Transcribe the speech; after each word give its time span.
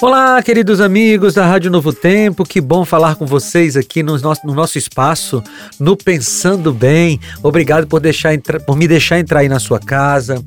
Olá, 0.00 0.40
queridos 0.44 0.80
amigos 0.80 1.34
da 1.34 1.44
Rádio 1.44 1.72
Novo 1.72 1.92
Tempo, 1.92 2.44
que 2.44 2.60
bom 2.60 2.84
falar 2.84 3.16
com 3.16 3.26
vocês 3.26 3.76
aqui 3.76 4.00
no 4.00 4.16
nosso, 4.16 4.46
no 4.46 4.54
nosso 4.54 4.78
espaço, 4.78 5.42
no 5.80 5.96
Pensando 5.96 6.72
Bem. 6.72 7.18
Obrigado 7.42 7.84
por, 7.88 7.98
deixar 7.98 8.38
por 8.64 8.76
me 8.76 8.86
deixar 8.86 9.18
entrar 9.18 9.40
aí 9.40 9.48
na 9.48 9.58
sua 9.58 9.80
casa, 9.80 10.40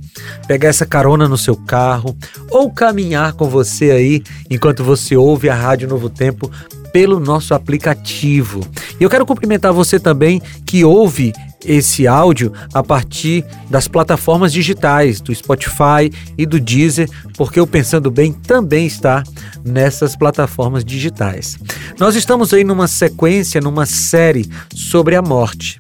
pegar 0.48 0.70
essa 0.70 0.86
carona 0.86 1.28
no 1.28 1.38
seu 1.38 1.58
carro 1.58 2.16
ou 2.50 2.72
caminhar 2.72 3.34
com 3.34 3.50
você 3.50 3.92
aí 3.92 4.24
enquanto 4.50 4.86
você 4.86 5.18
ouve 5.18 5.50
a 5.50 5.54
Rádio 5.54 5.90
Novo 5.90 6.10
Tempo 6.10 6.50
pelo 6.94 7.20
nosso 7.20 7.54
aplicativo. 7.54 8.66
E 9.02 9.04
eu 9.04 9.10
quero 9.10 9.26
cumprimentar 9.26 9.74
você 9.74 10.00
também 10.00 10.42
que 10.66 10.86
ouve 10.86 11.34
esse 11.66 12.08
áudio 12.08 12.52
a 12.74 12.84
partir 12.84 13.46
das 13.70 13.88
plataformas 13.88 14.52
digitais 14.52 15.22
do 15.22 15.34
Spotify 15.34 16.12
e 16.38 16.46
do 16.46 16.60
Deezer, 16.60 17.10
porque 17.38 17.60
o 17.60 17.68
Pensando 17.68 18.10
Bem 18.10 18.32
também 18.32 18.86
está 18.86 19.24
nessas 19.64 20.16
plataformas 20.16 20.84
digitais. 20.84 21.58
Nós 22.00 22.16
estamos 22.16 22.54
aí 22.54 22.64
numa 22.64 22.88
sequência, 22.88 23.62
numa 23.62 23.86
série 23.86 24.50
sobre 24.74 25.16
a 25.16 25.22
morte. 25.22 25.78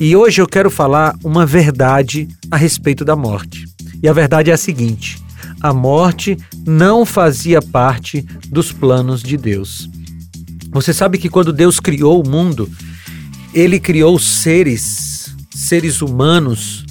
E 0.00 0.14
hoje 0.16 0.42
eu 0.42 0.46
quero 0.46 0.70
falar 0.70 1.16
uma 1.22 1.46
verdade 1.46 2.28
a 2.50 2.56
respeito 2.56 3.04
da 3.04 3.14
morte. 3.14 3.64
E 4.02 4.08
a 4.08 4.12
verdade 4.12 4.50
é 4.50 4.54
a 4.54 4.58
seguinte: 4.58 5.22
a 5.60 5.72
morte 5.72 6.36
não 6.66 7.06
fazia 7.06 7.62
parte 7.62 8.22
dos 8.48 8.72
planos 8.72 9.22
de 9.22 9.36
Deus. 9.36 9.88
Você 10.72 10.92
sabe 10.92 11.18
que 11.18 11.28
quando 11.28 11.52
Deus 11.52 11.78
criou 11.78 12.20
o 12.20 12.28
mundo, 12.28 12.68
ele 13.54 13.78
criou 13.78 14.18
seres 14.18 15.03
seres 15.64 16.02
humanos 16.02 16.84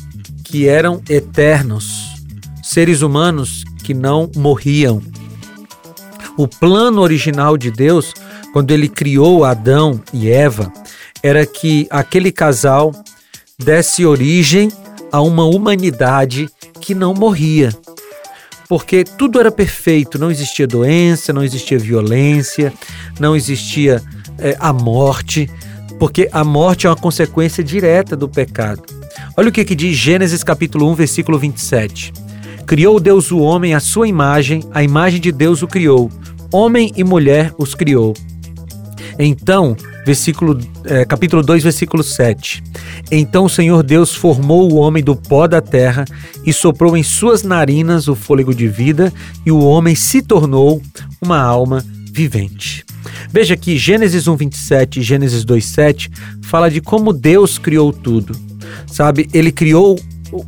que 0.43 0.67
eram 0.67 0.99
eternos, 1.07 2.15
seres 2.63 3.03
humanos 3.03 3.63
que 3.83 3.93
não 3.93 4.31
morriam. 4.35 4.99
O 6.35 6.47
plano 6.47 7.01
original 7.01 7.55
de 7.55 7.69
Deus, 7.69 8.13
quando 8.51 8.71
ele 8.71 8.89
criou 8.89 9.45
Adão 9.45 10.01
e 10.11 10.31
Eva, 10.31 10.73
era 11.21 11.45
que 11.45 11.87
aquele 11.91 12.31
casal 12.31 12.91
desse 13.59 14.07
origem 14.07 14.71
a 15.11 15.21
uma 15.21 15.45
humanidade 15.45 16.49
que 16.81 16.95
não 16.95 17.13
morria. 17.13 17.69
Porque 18.67 19.03
tudo 19.03 19.39
era 19.39 19.51
perfeito, 19.51 20.17
não 20.17 20.31
existia 20.31 20.65
doença, 20.65 21.31
não 21.31 21.43
existia 21.43 21.77
violência, 21.77 22.73
não 23.19 23.35
existia 23.35 24.01
é, 24.39 24.57
a 24.59 24.73
morte, 24.73 25.47
porque 26.03 26.27
a 26.33 26.43
morte 26.43 26.85
é 26.85 26.89
uma 26.89 26.97
consequência 26.97 27.63
direta 27.63 28.13
do 28.13 28.27
pecado. 28.27 28.83
Olha 29.37 29.47
o 29.47 29.51
que, 29.53 29.63
que 29.63 29.73
diz 29.73 29.95
Gênesis 29.95 30.43
capítulo 30.43 30.91
1, 30.91 30.95
versículo 30.95 31.39
27. 31.39 32.11
Criou 32.67 32.99
Deus 32.99 33.31
o 33.31 33.39
homem 33.39 33.73
à 33.73 33.79
sua 33.79 34.05
imagem, 34.05 34.61
a 34.73 34.83
imagem 34.83 35.21
de 35.21 35.31
Deus 35.31 35.61
o 35.61 35.67
criou. 35.67 36.11
Homem 36.51 36.91
e 36.97 37.05
mulher 37.05 37.53
os 37.57 37.73
criou. 37.73 38.13
Então, 39.17 39.77
versículo, 40.05 40.59
é, 40.83 41.05
capítulo 41.05 41.41
2, 41.41 41.63
versículo 41.63 42.03
7. 42.03 42.61
Então 43.09 43.45
o 43.45 43.49
Senhor 43.49 43.81
Deus 43.81 44.13
formou 44.13 44.73
o 44.73 44.75
homem 44.75 45.01
do 45.01 45.15
pó 45.15 45.47
da 45.47 45.61
terra 45.61 46.03
e 46.45 46.51
soprou 46.51 46.97
em 46.97 47.03
suas 47.03 47.43
narinas 47.43 48.09
o 48.09 48.15
fôlego 48.15 48.53
de 48.53 48.67
vida, 48.67 49.13
e 49.45 49.53
o 49.53 49.63
homem 49.63 49.95
se 49.95 50.21
tornou 50.21 50.81
uma 51.21 51.39
alma 51.39 51.81
vivente. 52.11 52.83
Veja 53.31 53.55
que 53.57 53.77
Gênesis 53.77 54.27
1:27 54.27 54.99
e 54.99 55.01
Gênesis 55.01 55.43
2:7 55.43 56.09
fala 56.43 56.69
de 56.69 56.81
como 56.81 57.13
Deus 57.13 57.57
criou 57.57 57.91
tudo. 57.91 58.35
Sabe, 58.87 59.27
ele 59.33 59.51
criou 59.51 59.99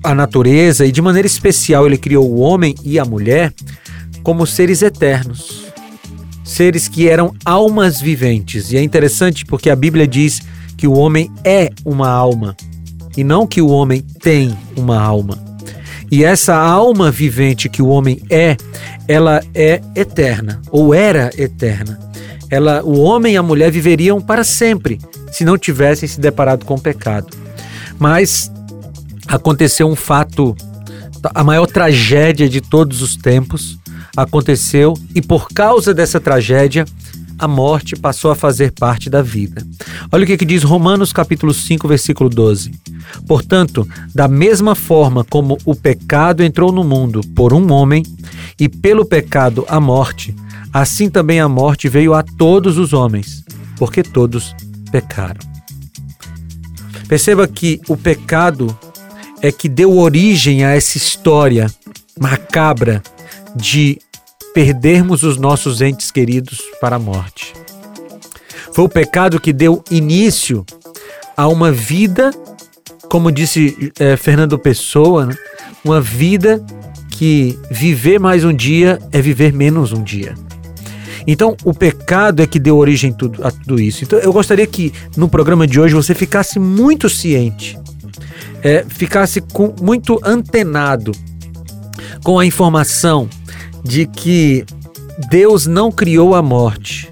a 0.04 0.14
natureza 0.16 0.86
e 0.86 0.92
de 0.92 1.02
maneira 1.02 1.28
especial 1.28 1.86
ele 1.86 1.98
criou 1.98 2.30
o 2.30 2.40
homem 2.40 2.76
e 2.84 2.98
a 3.00 3.06
mulher 3.06 3.54
como 4.24 4.46
seres 4.46 4.82
eternos. 4.82 5.66
Seres 6.44 6.88
que 6.88 7.08
eram 7.08 7.34
almas 7.44 8.00
viventes. 8.00 8.72
E 8.72 8.78
é 8.78 8.84
interessante 8.84 9.46
porque 9.46 9.70
a 9.70 9.76
Bíblia 9.76 10.08
diz 10.08 10.42
que 10.78 10.88
o 10.88 10.94
homem 10.94 11.30
é 11.44 11.70
uma 11.84 12.10
alma 12.10 12.56
e 13.18 13.24
não 13.24 13.48
que 13.48 13.62
o 13.62 13.70
homem 13.70 14.02
tem 14.22 14.56
uma 14.76 15.00
alma. 15.00 15.44
E 16.12 16.24
essa 16.24 16.56
alma 16.56 17.10
vivente 17.10 17.68
que 17.68 17.82
o 17.82 17.88
homem 17.88 18.22
é, 18.30 18.56
ela 19.08 19.42
é 19.54 19.82
eterna 19.96 20.62
ou 20.70 20.94
era 20.94 21.32
eterna 21.38 22.05
ela, 22.56 22.82
o 22.84 23.00
homem 23.00 23.34
e 23.34 23.38
a 23.38 23.44
mulher 23.44 23.72
viveriam 23.72 24.22
para 24.22 24.44
sempre 24.44 25.00
se 25.32 25.44
não 25.44 25.58
tivessem 25.58 26.08
se 26.08 26.20
deparado 26.20 26.66
com 26.66 26.76
o 26.76 26.82
pecado. 26.82 27.28
Mas 28.00 28.52
aconteceu 29.28 29.88
um 29.88 29.96
fato, 29.96 30.56
a 31.34 31.44
maior 31.44 31.66
tragédia 31.68 32.48
de 32.48 32.62
todos 32.62 33.02
os 33.02 33.16
tempos 33.16 33.78
aconteceu 34.16 34.94
e 35.14 35.22
por 35.22 35.50
causa 35.50 35.94
dessa 35.94 36.20
tragédia 36.20 36.86
a 37.38 37.48
morte 37.48 37.98
passou 37.98 38.32
a 38.32 38.36
fazer 38.36 38.72
parte 38.72 39.10
da 39.10 39.22
vida. 39.22 39.62
Olha 40.10 40.24
o 40.24 40.28
que, 40.28 40.38
que 40.38 40.46
diz 40.46 40.64
Romanos 40.64 41.12
capítulo 41.12 41.54
5, 41.54 41.86
versículo 41.86 42.30
12. 42.30 42.72
Portanto, 43.28 43.86
da 44.14 44.28
mesma 44.28 44.74
forma 44.74 45.26
como 45.26 45.58
o 45.66 45.76
pecado 45.76 46.42
entrou 46.42 46.72
no 46.72 46.84
mundo 46.84 47.20
por 47.36 47.54
um 47.54 47.74
homem, 47.74 48.04
e 48.60 48.70
pelo 48.70 49.06
pecado 49.06 49.66
a 49.68 49.80
morte, 49.80 50.34
Assim 50.76 51.10
também 51.10 51.40
a 51.40 51.48
morte 51.48 51.88
veio 51.88 52.14
a 52.14 52.22
todos 52.22 52.78
os 52.78 52.92
homens, 52.92 53.46
porque 53.78 54.04
todos 54.04 54.54
pecaram. 54.92 55.40
Perceba 57.08 57.48
que 57.48 57.80
o 57.88 57.96
pecado 57.96 58.78
é 59.42 59.54
que 59.54 59.70
deu 59.70 59.98
origem 59.98 60.66
a 60.66 60.72
essa 60.72 60.98
história 60.98 61.74
macabra 62.20 63.02
de 63.56 63.98
perdermos 64.54 65.24
os 65.24 65.38
nossos 65.38 65.80
entes 65.80 66.12
queridos 66.12 66.60
para 66.82 66.98
a 66.98 67.00
morte. 67.00 67.54
Foi 68.74 68.84
o 68.84 68.90
pecado 68.90 69.40
que 69.40 69.54
deu 69.54 69.82
início 69.90 70.66
a 71.38 71.48
uma 71.48 71.72
vida, 71.72 72.32
como 73.08 73.32
disse 73.32 73.94
é, 73.98 74.18
Fernando 74.18 74.60
Pessoa, 74.60 75.28
né? 75.28 75.36
uma 75.86 76.02
vida 76.02 76.62
que 77.12 77.58
viver 77.72 78.20
mais 78.20 78.44
um 78.44 78.54
dia 78.54 79.00
é 79.14 79.22
viver 79.22 79.54
menos 79.54 79.94
um 79.94 80.04
dia. 80.04 80.36
Então, 81.28 81.56
o 81.64 81.74
pecado 81.74 82.42
é 82.42 82.48
que 82.48 82.60
deu 82.60 82.78
origem 82.78 83.12
tudo, 83.12 83.46
a 83.46 83.52
tudo 83.52 83.80
isso. 83.80 84.04
Então, 84.04 84.20
eu 84.20 84.32
gostaria 84.32 84.66
que 84.68 84.94
no 85.18 85.28
programa 85.28 85.66
de 85.66 85.80
hoje 85.80 85.94
você 85.94 86.14
ficasse 86.14 86.60
muito 86.60 87.10
ciente, 87.10 87.78
é, 88.62 88.86
ficasse 88.88 89.42
com, 89.42 89.74
muito 89.82 90.20
antenado 90.24 91.12
com 92.24 92.40
a 92.40 92.46
informação 92.46 93.28
de 93.84 94.06
que 94.06 94.66
Deus 95.30 95.66
não 95.66 95.92
criou 95.92 96.36
a 96.36 96.42
morte, 96.42 97.10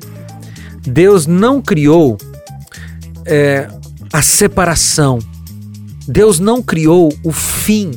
Deus 0.81 1.25
não 1.25 1.62
criou 1.62 2.18
é, 3.25 3.68
a 4.12 4.22
separação, 4.22 5.19
Deus 6.07 6.40
não 6.40 6.62
criou 6.62 7.13
o 7.24 7.31
fim 7.31 7.91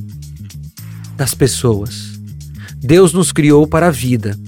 das 1.17 1.35
pessoas. 1.35 2.17
Deus 2.77 3.13
nos 3.13 3.33
criou 3.33 3.67
para 3.67 3.89
a 3.89 3.91
vida. 3.91 4.39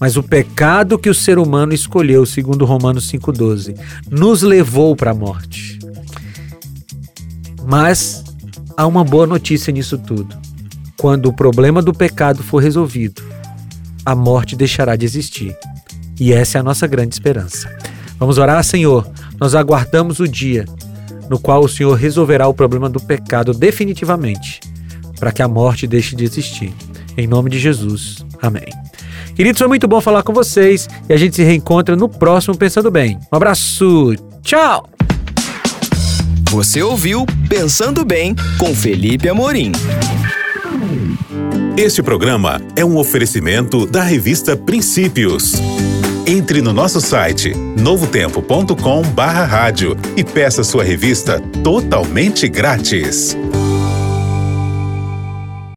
Mas 0.00 0.16
o 0.16 0.22
pecado 0.22 0.98
que 0.98 1.10
o 1.10 1.14
ser 1.14 1.38
humano 1.38 1.74
escolheu, 1.74 2.24
segundo 2.24 2.64
Romanos 2.64 3.06
5,12, 3.12 3.78
nos 4.10 4.40
levou 4.40 4.96
para 4.96 5.10
a 5.10 5.14
morte. 5.14 5.78
Mas 7.66 8.24
há 8.76 8.86
uma 8.86 9.04
boa 9.04 9.26
notícia 9.26 9.70
nisso 9.70 9.98
tudo. 9.98 10.34
Quando 10.96 11.26
o 11.26 11.32
problema 11.34 11.82
do 11.82 11.92
pecado 11.92 12.42
for 12.42 12.62
resolvido, 12.62 13.22
a 14.04 14.14
morte 14.14 14.56
deixará 14.56 14.96
de 14.96 15.04
existir. 15.04 15.54
E 16.18 16.32
essa 16.32 16.56
é 16.56 16.60
a 16.60 16.64
nossa 16.64 16.86
grande 16.86 17.14
esperança. 17.14 17.70
Vamos 18.18 18.38
orar, 18.38 18.64
Senhor. 18.64 19.06
Nós 19.38 19.54
aguardamos 19.54 20.18
o 20.18 20.26
dia 20.26 20.64
no 21.28 21.38
qual 21.38 21.62
o 21.62 21.68
Senhor 21.68 21.94
resolverá 21.94 22.48
o 22.48 22.54
problema 22.54 22.88
do 22.88 22.98
pecado 22.98 23.52
definitivamente, 23.52 24.60
para 25.18 25.30
que 25.30 25.42
a 25.42 25.46
morte 25.46 25.86
deixe 25.86 26.16
de 26.16 26.24
existir. 26.24 26.72
Em 27.16 27.26
nome 27.26 27.50
de 27.50 27.58
Jesus. 27.58 28.24
Amém. 28.42 28.66
Queridos, 29.34 29.58
foi 29.58 29.68
muito 29.68 29.88
bom 29.88 30.00
falar 30.00 30.22
com 30.22 30.32
vocês 30.32 30.88
e 31.08 31.12
a 31.12 31.16
gente 31.16 31.36
se 31.36 31.42
reencontra 31.42 31.96
no 31.96 32.08
próximo 32.08 32.56
Pensando 32.56 32.90
Bem. 32.90 33.18
Um 33.32 33.36
abraço, 33.36 34.14
tchau! 34.42 34.88
Você 36.50 36.82
ouviu 36.82 37.24
Pensando 37.48 38.04
Bem 38.04 38.34
com 38.58 38.74
Felipe 38.74 39.28
Amorim. 39.28 39.70
Este 41.76 42.02
programa 42.02 42.60
é 42.74 42.84
um 42.84 42.98
oferecimento 42.98 43.86
da 43.86 44.02
revista 44.02 44.56
Princípios. 44.56 45.52
Entre 46.26 46.60
no 46.60 46.72
nosso 46.72 47.00
site 47.00 47.54
novotempo.com/rádio 47.54 49.96
e 50.16 50.24
peça 50.24 50.64
sua 50.64 50.82
revista 50.84 51.40
totalmente 51.62 52.48
grátis. 52.48 53.36